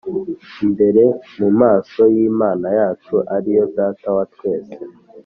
[0.65, 1.03] imbere
[1.39, 4.73] mu maso yImana yacu ari yo Data wa twese